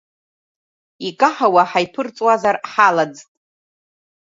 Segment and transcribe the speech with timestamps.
[1.07, 3.27] Икаҳауа ҳаиԥырҵуазар ҳалаӡт.